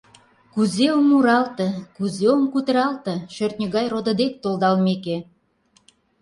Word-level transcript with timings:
Кузе 0.53 0.85
ом 0.97 1.05
муралте, 1.09 1.67
кузе 1.95 2.25
ом 2.35 2.43
кутыралте, 2.53 3.15
шӧртньӧ 3.33 3.67
гай 3.75 3.85
родо 3.93 4.13
дек 4.21 4.33
толдалмеке. 4.43 5.17